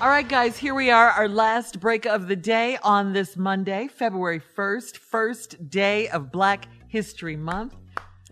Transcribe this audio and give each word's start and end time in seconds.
All 0.00 0.08
right, 0.08 0.26
guys, 0.26 0.56
here 0.56 0.74
we 0.74 0.90
are, 0.90 1.10
our 1.10 1.28
last 1.28 1.78
break 1.78 2.06
of 2.06 2.26
the 2.26 2.34
day 2.34 2.78
on 2.82 3.12
this 3.12 3.36
Monday, 3.36 3.86
February 3.86 4.40
1st, 4.40 4.96
first 4.96 5.68
day 5.68 6.08
of 6.08 6.32
Black 6.32 6.68
History 6.88 7.36
Month. 7.36 7.76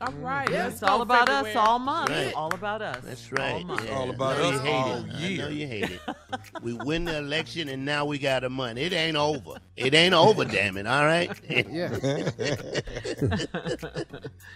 All 0.00 0.08
mm. 0.08 0.22
right, 0.22 0.48
Yeah, 0.48 0.68
it's 0.68 0.82
all 0.82 0.98
go, 0.98 1.02
about 1.02 1.28
us 1.28 1.54
all 1.54 1.78
month. 1.78 2.08
Right. 2.08 2.32
All 2.32 2.54
about 2.54 2.80
us. 2.80 3.04
That's 3.04 3.30
right. 3.32 3.52
All 3.52 3.64
month. 3.64 3.84
yeah. 3.84 3.94
all 3.96 4.08
about 4.08 4.36
I 4.36 4.40
us 4.40 4.52
you 4.54 4.60
hate 4.60 4.72
all 4.72 4.96
it. 4.96 5.12
I 5.12 5.18
year. 5.18 5.42
know 5.42 5.48
you 5.48 5.66
hate 5.66 5.90
it. 5.90 6.00
we 6.62 6.72
win 6.72 7.04
the 7.04 7.18
election 7.18 7.68
and 7.68 7.84
now 7.84 8.06
we 8.06 8.18
got 8.18 8.40
the 8.40 8.48
money. 8.48 8.80
It 8.82 8.94
ain't 8.94 9.18
over. 9.18 9.56
It 9.76 9.92
ain't 9.92 10.14
over, 10.14 10.46
damn 10.46 10.78
it. 10.78 10.86
All 10.86 11.04
right. 11.04 11.30
Yeah. 11.48 11.88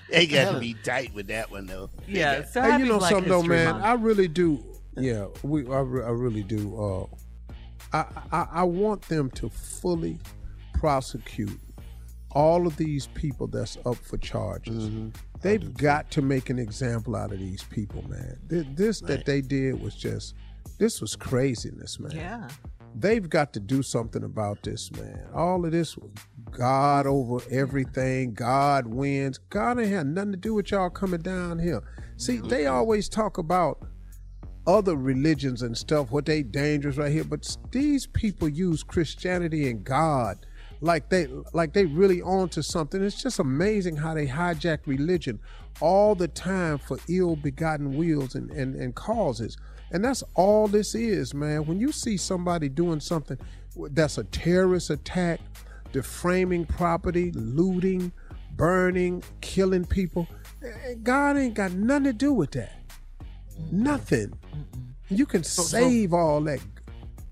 they 0.08 0.26
got 0.26 0.52
to 0.52 0.58
be 0.60 0.74
tight 0.82 1.12
with 1.12 1.26
that 1.26 1.50
one 1.50 1.66
though. 1.66 1.90
Yeah, 2.06 2.44
so 2.46 2.62
Hey, 2.62 2.70
happy 2.70 2.84
you 2.84 2.88
know 2.88 2.98
Black 2.98 3.10
something 3.10 3.30
though, 3.30 3.42
man. 3.42 3.72
Month. 3.72 3.84
I 3.84 3.92
really 3.94 4.28
do. 4.28 4.64
Yeah, 4.96 5.26
we. 5.42 5.66
I, 5.68 5.80
re- 5.80 6.04
I 6.04 6.10
really 6.10 6.42
do. 6.42 6.76
Uh, 6.76 7.54
I, 7.92 8.04
I 8.30 8.46
I 8.52 8.62
want 8.64 9.02
them 9.02 9.30
to 9.32 9.48
fully 9.48 10.18
prosecute 10.74 11.58
all 12.32 12.66
of 12.66 12.76
these 12.76 13.06
people 13.08 13.46
that's 13.46 13.76
up 13.86 13.96
for 13.96 14.16
charges. 14.18 14.88
Mm-hmm. 14.88 15.08
They've 15.40 15.74
got 15.74 16.10
to 16.12 16.22
make 16.22 16.50
an 16.50 16.58
example 16.58 17.16
out 17.16 17.32
of 17.32 17.38
these 17.38 17.62
people, 17.64 18.02
man. 18.08 18.38
Th- 18.48 18.66
This 18.74 19.00
that 19.02 19.24
they 19.26 19.40
did 19.40 19.80
was 19.80 19.94
just. 19.94 20.34
This 20.78 21.00
was 21.00 21.14
craziness, 21.16 22.00
man. 22.00 22.12
yeah. 22.12 22.48
They've 22.94 23.28
got 23.28 23.52
to 23.54 23.60
do 23.60 23.82
something 23.82 24.22
about 24.24 24.62
this, 24.62 24.90
man. 24.92 25.26
All 25.34 25.64
of 25.64 25.72
this, 25.72 25.96
God 26.50 27.06
over 27.06 27.38
everything. 27.50 28.34
God 28.34 28.86
wins. 28.86 29.38
God 29.38 29.78
ain't 29.80 29.90
had 29.90 30.06
nothing 30.08 30.32
to 30.32 30.36
do 30.38 30.54
with 30.54 30.70
y'all 30.70 30.90
coming 30.90 31.20
down 31.22 31.58
here. 31.58 31.82
See, 32.18 32.38
they 32.38 32.66
always 32.66 33.08
talk 33.08 33.38
about 33.38 33.82
other 34.66 34.94
religions 34.96 35.62
and 35.62 35.76
stuff, 35.76 36.10
what 36.10 36.26
they 36.26 36.42
dangerous 36.42 36.96
right 36.96 37.12
here, 37.12 37.24
but 37.24 37.56
these 37.70 38.06
people 38.06 38.48
use 38.48 38.82
Christianity 38.82 39.68
and 39.70 39.84
God 39.84 40.38
like 40.82 41.08
they 41.08 41.28
like 41.52 41.72
they 41.72 41.86
really 41.86 42.20
onto 42.20 42.60
something. 42.60 43.02
It's 43.02 43.22
just 43.22 43.38
amazing 43.38 43.96
how 43.96 44.14
they 44.14 44.26
hijack 44.26 44.80
religion 44.86 45.38
all 45.80 46.14
the 46.14 46.28
time 46.28 46.78
for 46.78 46.98
ill-begotten 47.08 47.96
wills 47.96 48.34
and, 48.34 48.50
and, 48.50 48.74
and 48.74 48.94
causes. 48.94 49.56
And 49.92 50.04
that's 50.04 50.22
all 50.34 50.68
this 50.68 50.94
is, 50.94 51.34
man. 51.34 51.66
When 51.66 51.78
you 51.78 51.92
see 51.92 52.16
somebody 52.16 52.68
doing 52.68 53.00
something 53.00 53.38
that's 53.90 54.18
a 54.18 54.24
terrorist 54.24 54.90
attack, 54.90 55.40
deframing 55.92 56.68
property, 56.68 57.30
looting, 57.32 58.12
burning, 58.56 59.22
killing 59.40 59.84
people, 59.84 60.26
eh, 60.62 60.94
God 61.02 61.36
ain't 61.36 61.54
got 61.54 61.72
nothing 61.72 62.04
to 62.04 62.12
do 62.12 62.32
with 62.32 62.50
that. 62.52 62.81
Nothing. 63.70 64.32
You 65.08 65.26
can 65.26 65.44
so- 65.44 65.62
save 65.62 66.12
all 66.12 66.40
that. 66.42 66.60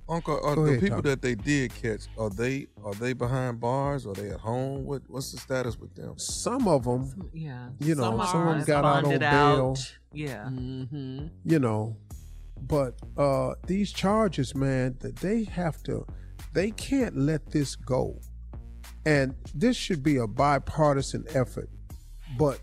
Uncle, 0.08 0.40
are 0.42 0.56
Go 0.56 0.64
the 0.64 0.70
ahead, 0.70 0.80
people 0.80 0.96
Tommy. 1.02 1.10
that 1.10 1.22
they 1.22 1.34
did 1.36 1.72
catch 1.72 2.08
are 2.18 2.30
they 2.30 2.66
are 2.84 2.94
they 2.94 3.12
behind 3.12 3.60
bars? 3.60 4.06
Are 4.08 4.12
they 4.12 4.30
at 4.30 4.40
home? 4.40 4.84
What 4.84 5.02
what's 5.06 5.30
the 5.30 5.38
status 5.38 5.78
with 5.78 5.94
them? 5.94 6.18
Some 6.18 6.66
of 6.66 6.82
them, 6.82 7.30
Yeah. 7.32 7.68
You 7.78 7.94
know, 7.94 8.02
Some 8.18 8.26
some 8.26 8.40
of 8.40 8.46
are 8.48 8.54
'em 8.56 8.64
got 8.64 8.84
out 8.84 9.04
on 9.04 9.18
bail. 9.20 9.30
out. 9.70 9.96
Yeah. 10.12 10.46
Mm-hmm. 10.46 11.26
you 11.44 11.58
know, 11.60 11.96
but 12.62 12.98
uh 13.16 13.54
these 13.68 13.92
charges, 13.92 14.52
man, 14.52 14.96
that 14.98 15.14
they 15.16 15.44
have 15.44 15.80
to, 15.84 16.04
they 16.54 16.72
can't 16.72 17.16
let 17.16 17.52
this 17.52 17.76
go. 17.76 18.18
And 19.06 19.36
this 19.54 19.76
should 19.76 20.02
be 20.02 20.16
a 20.16 20.26
bipartisan 20.26 21.24
effort, 21.34 21.70
but 22.36 22.60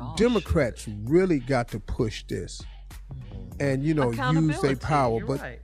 all 0.00 0.14
Democrats 0.16 0.88
really 1.04 1.38
got 1.38 1.68
to 1.68 1.78
push 1.78 2.24
this, 2.26 2.60
and 3.60 3.82
you 3.84 3.94
know, 3.94 4.10
use 4.10 4.60
their 4.60 4.76
power. 4.76 5.18
you're 5.18 5.26
But 5.26 5.40
right. 5.40 5.60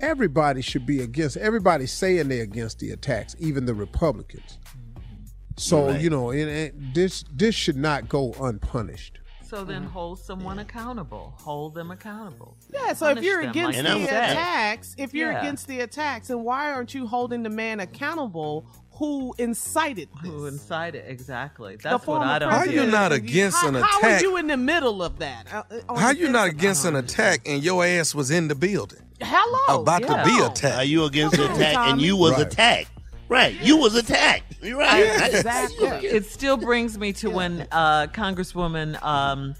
everybody 0.00 0.62
should 0.62 0.86
be 0.86 1.02
against 1.02 1.36
everybody 1.36 1.86
saying 1.86 2.28
they're 2.28 2.42
against 2.42 2.78
the 2.78 2.90
attacks 2.90 3.36
even 3.38 3.66
the 3.66 3.74
republicans 3.74 4.58
mm-hmm. 4.64 5.24
so 5.56 5.88
Right. 5.88 6.00
you 6.00 6.08
know 6.10 6.30
it, 6.30 6.48
it, 6.48 6.94
this 6.94 7.24
this 7.34 7.54
should 7.54 7.76
not 7.76 8.08
go 8.08 8.32
unpunished 8.40 9.18
So 9.42 9.64
then 9.64 9.82
hold 9.82 10.20
someone 10.20 10.60
accountable. 10.60 11.34
Hold 11.38 11.74
them 11.74 11.90
accountable. 11.90 12.56
Yeah, 12.72 12.92
so 12.92 13.08
if 13.08 13.20
you're 13.20 13.40
against 13.40 13.82
like 13.82 13.98
the 13.98 14.04
attacks, 14.04 14.94
if 14.96 15.12
you're 15.12 15.32
Yeah. 15.32 15.40
against 15.42 15.66
the 15.66 15.80
attacks, 15.80 16.28
then 16.28 16.44
why 16.44 16.70
aren't 16.70 16.94
you 16.94 17.04
holding 17.08 17.42
the 17.42 17.50
man 17.50 17.80
accountable 17.80 18.64
who 19.00 19.34
incited 19.38 20.10
this. 20.22 20.30
Who 20.30 20.44
incited? 20.44 21.04
Exactly. 21.06 21.76
That's 21.82 22.06
what 22.06 22.20
I 22.20 22.38
don't 22.38 22.50
How 22.50 22.58
president. 22.58 22.84
you 22.84 22.92
not 22.92 23.12
against 23.12 23.56
how, 23.56 23.68
an 23.68 23.76
attack? 23.76 23.90
How 24.02 24.08
are 24.10 24.20
you 24.20 24.36
in 24.36 24.46
the 24.46 24.58
middle 24.58 25.02
of 25.02 25.18
that? 25.20 25.46
Uh, 25.50 25.62
uh, 25.88 25.94
How 25.96 26.12
the 26.12 26.18
you 26.18 26.28
not 26.28 26.48
against 26.50 26.84
an 26.84 26.96
attack 26.96 27.40
and 27.46 27.64
your 27.64 27.82
ass 27.82 28.14
was 28.14 28.30
in 28.30 28.48
the 28.48 28.54
building 28.54 29.00
Hello. 29.22 29.80
about 29.82 30.02
yeah. 30.02 30.22
to 30.22 30.24
be 30.28 30.38
attacked. 30.44 30.76
Are 30.76 30.84
you 30.84 31.04
against 31.06 31.34
the 31.38 31.44
Come 31.46 31.54
on, 31.54 31.60
attack? 31.62 31.76
And 31.92 32.00
you 32.02 32.14
was 32.14 32.32
Right. 32.32 32.42
attacked. 32.42 32.90
Right. 33.30 33.54
You 33.62 33.78
was 33.78 33.94
attacked. 33.94 34.62
You're 34.62 34.78
right. 34.78 35.02
Yeah, 35.06 35.18
I- 35.22 35.26
exactly. 35.28 35.86
It 36.06 36.26
still 36.26 36.58
brings 36.58 36.98
me 36.98 37.14
to 37.14 37.30
when 37.30 37.66
uh, 37.72 38.08
Congresswoman 38.08 39.02
um, 39.02 39.54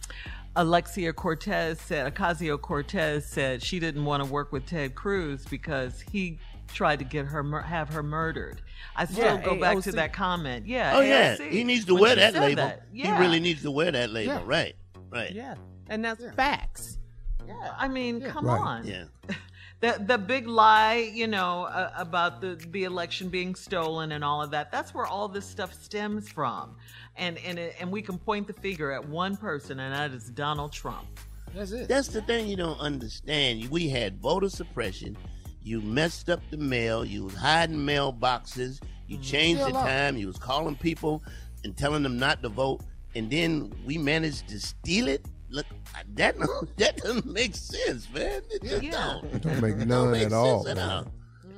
Alexia 0.54 1.14
Cortez 1.14 1.80
said, 1.80 2.12
Ocasio 2.14 2.60
Cortez 2.60 3.24
said 3.24 3.62
she 3.62 3.80
didn't 3.80 4.04
want 4.04 4.22
to 4.22 4.30
work 4.30 4.52
with 4.52 4.66
Ted 4.66 4.94
Cruz 4.94 5.46
because 5.48 6.02
he 6.12 6.38
tried 6.74 6.98
to 7.00 7.04
get 7.04 7.26
her 7.26 7.42
mur- 7.42 7.62
have 7.62 7.88
her 7.90 8.02
murdered. 8.02 8.60
I 8.96 9.04
still 9.06 9.24
Yeah, 9.24 9.42
go 9.44 9.54
back 9.58 9.80
to 9.80 9.92
that 9.92 10.12
comment. 10.12 10.66
Yeah. 10.66 10.92
Oh 10.96 11.00
yeah, 11.00 11.36
he 11.36 11.64
needs 11.64 11.84
to 11.86 11.94
when 11.94 12.02
wear 12.02 12.16
that 12.16 12.34
label. 12.34 12.64
that. 12.64 12.82
He 12.92 13.10
really 13.10 13.40
needs 13.40 13.62
to 13.62 13.70
wear 13.70 13.90
that 13.92 14.10
label. 14.10 14.34
Yeah. 14.34 14.42
Right. 14.44 14.76
Right. 15.10 15.32
Yeah, 15.32 15.54
and 15.88 16.04
that's 16.04 16.24
facts. 16.34 16.98
Yeah, 17.46 17.74
I 17.76 17.88
mean, 17.88 18.20
come 18.20 18.46
Right. 18.46 18.60
on. 18.60 18.86
Yeah. 18.86 19.04
The 19.82 19.96
the 20.06 20.18
big 20.18 20.46
lie, 20.46 21.10
you 21.14 21.26
know, 21.26 21.62
uh, 21.64 21.90
about 21.96 22.42
the 22.42 22.54
the 22.70 22.84
election 22.84 23.30
being 23.30 23.54
stolen 23.54 24.12
and 24.12 24.22
all 24.22 24.42
of 24.42 24.50
that. 24.50 24.70
That's 24.70 24.92
where 24.92 25.06
all 25.06 25.26
this 25.26 25.46
stuff 25.46 25.72
stems 25.72 26.28
from, 26.28 26.76
and 27.16 27.38
and 27.38 27.58
it, 27.58 27.76
and 27.80 27.90
we 27.90 28.02
can 28.02 28.18
point 28.18 28.46
the 28.46 28.52
finger 28.52 28.92
at 28.92 29.08
one 29.08 29.38
person, 29.38 29.80
and 29.80 29.94
that 29.94 30.10
is 30.10 30.28
Donald 30.28 30.72
Trump. 30.72 31.06
That's 31.54 31.72
it. 31.72 31.88
That's 31.88 32.08
the 32.08 32.20
thing 32.20 32.46
you 32.46 32.56
don't 32.56 32.78
understand. 32.78 33.70
We 33.70 33.88
had 33.88 34.20
voter 34.20 34.50
suppression. 34.50 35.16
You 35.62 35.80
messed 35.80 36.30
up 36.30 36.40
the 36.50 36.56
mail. 36.56 37.04
You 37.04 37.24
was 37.24 37.34
hiding 37.34 37.76
mailboxes. 37.76 38.80
You 39.06 39.16
mm-hmm. 39.16 39.22
changed 39.22 39.62
the 39.62 39.70
time. 39.70 40.16
You 40.16 40.26
was 40.26 40.36
calling 40.38 40.76
people 40.76 41.22
and 41.64 41.76
telling 41.76 42.02
them 42.02 42.18
not 42.18 42.42
to 42.42 42.48
vote. 42.48 42.80
And 43.14 43.30
then 43.30 43.72
we 43.84 43.98
managed 43.98 44.48
to 44.48 44.60
steal 44.60 45.08
it. 45.08 45.24
Look, 45.50 45.66
that 46.14 46.36
that 46.76 46.96
doesn't 46.98 47.26
make 47.26 47.54
sense, 47.54 48.08
man. 48.14 48.40
It 48.50 48.62
just 48.62 48.82
Yeah. 48.82 48.90
don't. 49.20 49.24
It 49.34 49.42
don't 49.42 49.60
make 49.60 49.74
It 49.78 49.86
none 49.86 50.12
make 50.12 50.22
at 50.26 50.32
all. 50.32 50.66
at 50.68 50.78
all. 50.78 51.06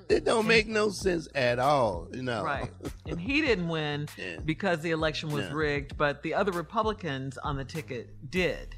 It 0.09 0.25
don't 0.25 0.47
make 0.47 0.67
no 0.67 0.89
sense 0.91 1.29
at 1.35 1.59
all. 1.59 2.09
You 2.13 2.23
know. 2.23 2.43
Right. 2.43 2.71
And 3.07 3.21
he 3.21 3.41
didn't 3.41 3.69
win 3.69 4.09
Yeah. 4.19 4.37
because 4.45 4.81
the 4.81 4.91
election 4.91 5.31
was 5.31 5.45
Yeah. 5.47 5.53
rigged, 5.53 5.97
but 5.97 6.23
the 6.23 6.35
other 6.35 6.53
Republicans 6.53 7.39
on 7.39 7.57
the 7.57 7.65
ticket 7.65 8.31
did. 8.31 8.77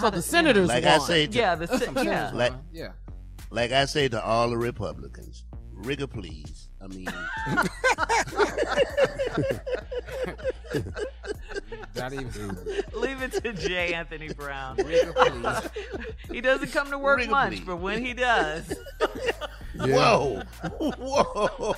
So 0.00 0.10
the 0.10 0.20
senators 0.20 0.68
Like 0.68 0.84
won. 0.84 0.92
I 0.94 0.98
say, 0.98 1.26
to, 1.26 1.38
Yeah, 1.38 1.54
the 1.54 1.66
se- 1.68 1.88
yeah. 2.04 2.30
Like- 2.34 2.52
yeah. 2.72 2.90
Like 3.50 3.72
I 3.72 3.84
say 3.86 4.08
to 4.08 4.22
all 4.22 4.50
the 4.50 4.58
Republicans, 4.58 5.44
rigor 5.72 6.06
please. 6.06 6.68
I 6.80 6.86
mean, 6.88 7.06
Not 11.96 12.12
even. 12.12 12.58
Leave 12.94 13.22
it 13.22 13.32
to 13.42 13.52
J. 13.52 13.94
Anthony 13.94 14.28
Brown. 14.32 14.76
Rigor, 14.84 15.12
please. 15.14 15.70
he 16.30 16.40
doesn't 16.40 16.70
come 16.72 16.90
to 16.90 16.98
work 16.98 17.18
Rigor, 17.18 17.30
much, 17.30 17.50
please. 17.52 17.60
but 17.64 17.76
when 17.80 18.04
he 18.04 18.12
does, 18.12 18.72
whoa, 19.76 20.42
whoa. 20.78 21.74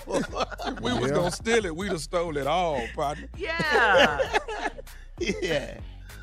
we 0.82 0.92
was 0.92 1.10
gonna 1.12 1.30
steal 1.30 1.64
it. 1.64 1.74
We'd 1.74 1.92
have 1.92 2.00
stole 2.00 2.36
it 2.36 2.46
all, 2.46 2.82
partner. 2.94 3.28
yeah. 3.36 4.38
yeah. 5.20 5.78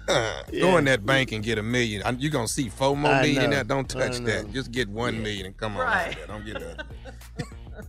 Go 0.07 0.78
in 0.78 0.86
that 0.86 1.06
bank 1.06 1.31
and 1.31 1.44
get 1.44 1.57
a 1.57 1.63
million. 1.63 2.02
You're 2.19 2.31
gonna 2.31 2.48
see 2.48 2.69
four 2.69 2.96
more 2.96 3.12
I 3.12 3.22
million 3.22 3.44
in 3.46 3.50
know. 3.50 3.56
there. 3.57 3.63
Don't 3.63 3.90
touch 3.90 4.18
that. 4.19 4.52
Just 4.54 4.72
get 4.72 4.88
one 4.90 5.22
million 5.22 5.48
and 5.48 5.57
come 5.57 5.75
on 5.78 5.86
Right. 5.86 6.18
Don't 6.28 6.46
get 6.46 6.60
that. 6.60 6.86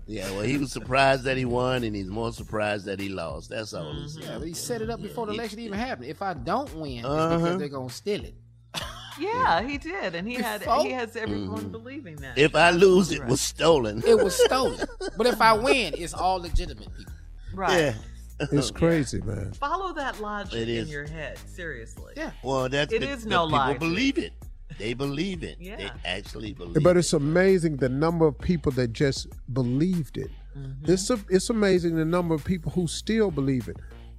Yeah, 0.08 0.28
well, 0.32 0.40
he 0.42 0.58
was 0.58 0.72
surprised 0.72 1.22
that 1.24 1.36
he 1.36 1.44
won, 1.44 1.84
and 1.84 1.94
he's 1.94 2.08
more 2.08 2.32
surprised 2.32 2.86
that 2.86 2.98
he 2.98 3.08
lost. 3.08 3.50
That's 3.50 3.72
all. 3.72 3.92
Mm-hmm. 3.94 4.20
Yeah, 4.20 4.38
but 4.38 4.48
he 4.48 4.52
set 4.54 4.82
it 4.82 4.90
up 4.90 5.00
before 5.00 5.26
the 5.26 5.32
election 5.32 5.60
even 5.60 5.78
happened. 5.78 6.08
If 6.08 6.22
I 6.22 6.34
don't 6.34 6.72
win, 6.74 7.04
Uh-huh. 7.04 7.36
because 7.38 7.58
they're 7.58 7.68
gonna 7.68 7.90
steal 7.90 8.24
it. 8.24 8.34
Yeah, 9.18 9.62
he 9.66 9.78
did. 9.78 10.14
And 10.14 10.28
he 10.28 10.34
had 10.34 10.60
Before? 10.60 10.82
he 10.84 10.90
has 10.90 11.16
everyone 11.16 11.70
believing 11.70 12.16
that. 12.16 12.36
If 12.36 12.54
I 12.54 12.70
lose, 12.70 13.10
it 13.12 13.24
was 13.24 13.40
stolen. 13.40 14.02
It 14.06 14.22
was 14.22 14.34
stolen. 14.36 14.86
but 15.16 15.26
if 15.26 15.40
I 15.40 15.54
win, 15.54 15.94
it's 15.96 16.12
all 16.12 16.38
legitimate 16.40 16.94
people. 16.96 17.14
right. 17.54 17.78
Yeah. 17.80 17.94
It's 18.52 18.70
crazy, 18.70 19.20
man. 19.22 19.52
Follow 19.54 19.92
that 19.94 20.20
logic 20.20 20.54
It 20.60 20.68
in 20.68 20.76
is. 20.84 20.90
your 20.90 21.06
head. 21.06 21.38
Seriously. 21.46 22.12
Yeah. 22.16 22.32
Well, 22.42 22.68
that's 22.68 22.92
It 22.92 23.00
the- 23.00 23.08
is 23.08 23.24
the 23.24 23.30
no 23.30 23.46
people 23.46 23.58
lie. 23.58 23.78
believe 23.78 24.18
it. 24.18 24.32
They 24.78 24.92
believe 24.92 25.42
it. 25.42 25.56
Yeah. 25.58 25.76
They 25.76 25.90
actually 26.04 26.52
believe 26.52 26.76
it. 26.76 26.82
But 26.82 26.96
it. 26.96 27.00
it's 27.00 27.12
amazing 27.14 27.76
the 27.78 27.88
number 27.88 28.26
of 28.26 28.38
people 28.38 28.72
that 28.72 28.92
just 28.92 29.28
believed 29.54 30.18
it. 30.18 30.30
Mm-hmm. 30.58 30.90
It's 30.92 31.08
a, 31.08 31.18
it's 31.30 31.48
amazing 31.48 31.96
the 31.96 32.04
number 32.04 32.34
of 32.34 32.44
people 32.44 32.72
who 32.72 32.86
still 32.86 33.30
believe 33.30 33.68
it. 33.68 33.76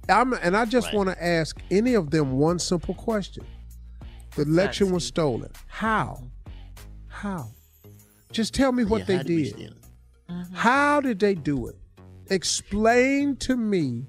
I'm, 0.08 0.32
and 0.32 0.56
I 0.56 0.64
just 0.64 0.86
Right. 0.88 0.96
want 0.96 1.08
to 1.10 1.24
ask 1.24 1.56
any 1.70 1.94
of 1.94 2.10
them 2.10 2.32
one 2.38 2.58
simple 2.58 2.94
question: 2.94 3.44
The 4.34 4.42
election 4.42 4.90
was 4.90 5.04
Steve? 5.04 5.14
stolen. 5.14 5.50
How? 5.66 6.24
How? 7.06 7.50
Just 8.32 8.52
tell 8.54 8.72
me 8.72 8.84
what 8.84 9.00
Yeah, 9.00 9.04
they 9.04 9.16
how 9.18 9.22
we 9.24 9.42
did. 9.44 9.52
steal 9.54 9.72
it? 9.72 10.46
How 10.54 11.00
did 11.00 11.18
they 11.20 11.34
do 11.34 11.68
it? 11.68 11.76
Explain 12.30 13.36
to 13.36 13.56
me 13.56 14.06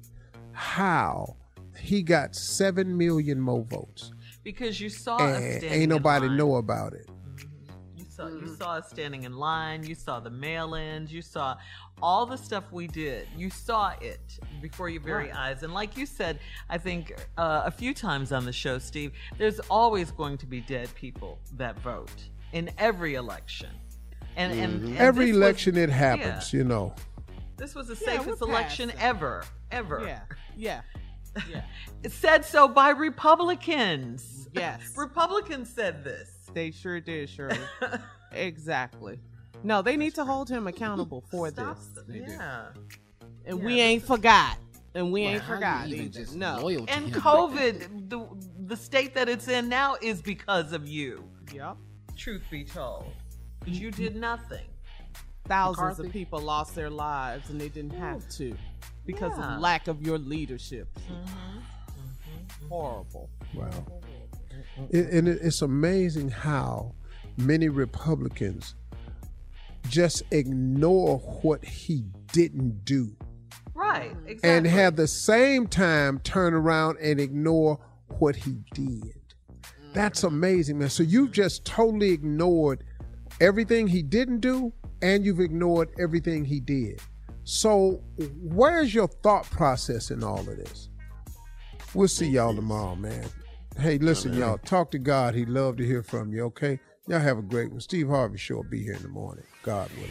how 0.52 1.36
he 1.78 2.02
got 2.02 2.34
seven 2.34 2.96
million 2.96 3.40
more 3.40 3.64
votes 3.64 4.12
Because 4.44 4.80
you 4.80 4.90
saw 4.90 5.16
us 5.16 5.36
and 5.36 5.44
standing 5.44 5.72
ain't 5.72 5.82
in 5.84 5.88
nobody 5.88 6.28
line. 6.28 6.36
know 6.36 6.56
about 6.56 6.92
it. 6.92 7.06
Mm-hmm. 7.08 7.98
You 7.98 8.04
saw 8.08 8.28
you 8.28 8.34
mm-hmm. 8.34 8.54
saw 8.54 8.72
us 8.74 8.90
standing 8.90 9.22
in 9.24 9.36
line. 9.36 9.86
You 9.86 9.94
saw 9.94 10.20
the 10.20 10.30
mail-ins. 10.30 11.12
You 11.12 11.22
saw 11.22 11.56
all 12.02 12.26
the 12.26 12.36
stuff 12.36 12.64
we 12.72 12.86
did. 12.86 13.26
You 13.36 13.50
saw 13.50 13.92
it 14.00 14.38
before 14.60 14.88
your 14.88 15.02
very 15.02 15.30
eyes. 15.32 15.62
And 15.62 15.72
like 15.72 15.96
you 15.96 16.06
said, 16.06 16.38
I 16.68 16.78
think 16.78 17.14
uh, 17.38 17.62
a 17.64 17.70
few 17.70 17.94
times 17.94 18.32
on 18.32 18.44
the 18.44 18.52
show, 18.52 18.78
Steve, 18.78 19.12
there's 19.38 19.60
always 19.70 20.10
going 20.10 20.36
to 20.38 20.46
be 20.46 20.60
dead 20.60 20.94
people 20.94 21.38
that 21.56 21.78
vote 21.80 22.28
in 22.52 22.70
every 22.78 23.14
election. 23.14 23.70
And, 24.36 24.52
and, 24.52 24.62
and 24.62 24.82
mm-hmm. 24.82 24.96
Every 24.98 25.26
this 25.26 25.34
was- 25.34 25.42
election 25.42 25.76
it 25.76 25.90
happens, 25.90 26.52
yeah, 26.52 26.58
you 26.58 26.64
know. 26.64 26.94
This 27.60 27.74
was 27.74 27.86
the 27.88 27.94
Yeah, 28.04 28.18
safest 28.18 28.42
election 28.42 28.90
it. 28.90 28.96
ever, 29.00 29.44
ever. 29.70 30.02
Yeah, 30.04 30.20
yeah, 30.56 30.80
yeah. 31.48 31.62
It 32.02 32.12
said 32.12 32.44
so 32.44 32.66
by 32.66 32.90
Republicans. 32.90 34.48
Yes. 34.52 34.80
Republicans 34.96 35.68
said 35.72 36.02
this. 36.02 36.30
They 36.54 36.70
sure 36.70 36.98
did, 37.00 37.28
Shirley. 37.28 37.58
exactly. 38.32 39.20
No, 39.62 39.82
they 39.82 39.96
need 39.96 40.14
to 40.14 40.24
hold 40.24 40.48
him 40.48 40.66
accountable 40.66 41.22
for 41.30 41.48
Stop 41.50 41.78
this. 42.08 42.24
Yeah. 42.26 42.66
And 43.44 43.58
Yeah, 43.58 43.64
we 43.64 43.74
this 43.74 43.82
ain't 43.82 44.02
forgot. 44.06 44.56
And 44.94 45.12
we 45.12 45.22
Well, 45.24 45.34
ain't 45.34 45.44
forgot 45.44 45.86
even 45.88 46.10
just 46.10 46.34
No. 46.34 46.60
loyal 46.62 46.84
And 46.88 47.04
him 47.06 47.12
like? 47.12 47.22
COVID, 47.22 48.08
the 48.10 48.26
the 48.66 48.76
state 48.76 49.14
that 49.14 49.28
it's 49.28 49.48
in 49.48 49.68
now 49.68 49.96
is 50.00 50.22
because 50.22 50.72
of 50.72 50.88
you. 50.88 51.28
Yep. 51.52 51.76
Truth 52.16 52.42
be 52.50 52.64
told, 52.64 53.12
you 53.66 53.90
did 53.90 54.16
nothing. 54.16 54.66
Thousands 55.50 55.98
McCarthy? 55.98 56.06
of 56.08 56.12
people 56.12 56.40
lost 56.40 56.74
their 56.74 56.90
lives 56.90 57.50
and 57.50 57.60
they 57.60 57.68
didn't 57.68 57.94
have 57.98 58.26
to 58.30 58.56
because 59.04 59.32
Yeah. 59.36 59.56
of 59.56 59.60
lack 59.60 59.88
of 59.88 60.00
your 60.00 60.18
leadership. 60.18 60.88
Mm-hmm. 60.94 61.14
mm-hmm. 61.14 62.68
Horrible. 62.68 63.28
Wow. 63.54 63.68
Mm-hmm. 63.68 64.84
It, 64.96 65.10
and 65.12 65.28
it, 65.28 65.38
it's 65.42 65.62
amazing 65.62 66.28
how 66.30 66.94
many 67.36 67.68
Republicans 67.68 68.74
just 69.88 70.22
ignore 70.30 71.18
what 71.42 71.64
he 71.64 72.04
didn't 72.32 72.84
do 72.84 73.16
Right. 73.74 74.10
Mm-hmm. 74.12 74.28
Exactly. 74.28 74.50
and 74.50 74.66
have 74.66 74.96
the 74.96 75.06
same 75.08 75.66
time 75.66 76.18
turn 76.20 76.54
around 76.54 76.98
and 77.00 77.18
ignore 77.18 77.78
what 78.18 78.36
he 78.36 78.58
did. 78.74 79.14
That's 79.94 80.22
amazing, 80.22 80.78
man. 80.78 80.90
So 80.90 81.02
you've 81.02 81.32
just 81.32 81.64
totally 81.64 82.10
ignored 82.10 82.84
everything 83.40 83.88
he 83.88 84.02
didn't 84.02 84.40
do 84.40 84.72
and 85.02 85.24
you've 85.24 85.40
ignored 85.40 85.90
everything 85.98 86.44
he 86.44 86.60
did. 86.60 87.00
So 87.44 88.02
where's 88.42 88.94
your 88.94 89.08
thought 89.08 89.44
process 89.50 90.10
in 90.10 90.22
all 90.22 90.40
of 90.40 90.56
this? 90.56 90.88
We'll 91.94 92.08
see 92.08 92.28
y'all 92.28 92.54
tomorrow, 92.54 92.94
man. 92.94 93.26
Hey, 93.78 93.98
listen, 93.98 94.34
y'all. 94.34 94.58
Talk 94.58 94.90
to 94.92 94.98
God. 94.98 95.34
He'd 95.34 95.48
love 95.48 95.76
to 95.78 95.86
hear 95.86 96.02
from 96.02 96.32
you, 96.32 96.44
okay? 96.44 96.78
Y'all 97.08 97.18
have 97.18 97.38
a 97.38 97.42
great 97.42 97.70
one. 97.70 97.80
Steve 97.80 98.08
Harvey 98.08 98.38
Show 98.38 98.56
will 98.56 98.64
be 98.64 98.82
here 98.82 98.94
in 98.94 99.02
the 99.02 99.08
morning. 99.08 99.44
God 99.62 99.90
willing. 99.96 100.10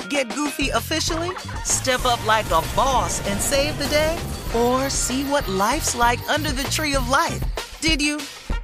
get 0.11 0.35
goofy 0.35 0.69
officially? 0.69 1.29
Step 1.63 2.05
up 2.05 2.23
like 2.27 2.45
a 2.47 2.61
boss 2.75 3.25
and 3.29 3.39
save 3.39 3.77
the 3.79 3.87
day? 3.87 4.19
Or 4.53 4.89
see 4.89 5.23
what 5.23 5.47
life's 5.47 5.95
like 5.95 6.19
under 6.29 6.51
the 6.51 6.63
tree 6.63 6.95
of 6.95 7.09
life? 7.09 7.41
Did 7.79 8.01
you? 8.01 8.17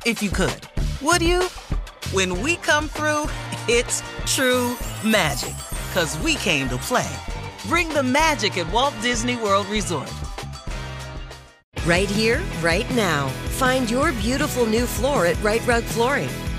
If 0.06 0.22
you 0.22 0.30
could. 0.30 0.62
Would 1.02 1.22
you? 1.22 1.44
When 2.12 2.42
we 2.42 2.58
come 2.58 2.90
through, 2.90 3.30
it's 3.70 4.04
true 4.26 4.76
magic. 5.06 5.56
Cause 5.94 6.20
we 6.20 6.36
came 6.36 6.68
to 6.68 6.78
play. 6.78 7.10
Bring 7.68 7.88
the 7.90 8.04
magic 8.04 8.58
at 8.58 8.72
Walt 8.74 8.94
Disney 9.02 9.38
World 9.38 9.68
Resort. 9.68 10.12
Right 11.86 12.10
here, 12.10 12.42
right 12.62 12.90
now. 12.94 13.30
Find 13.56 13.90
your 13.90 14.12
beautiful 14.12 14.66
new 14.66 14.86
floor 14.86 15.26
at 15.26 15.42
Rite 15.42 15.66
Rug 15.66 15.84
Flooring. 15.86 16.47